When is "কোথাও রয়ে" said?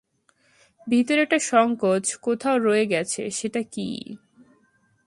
2.21-2.85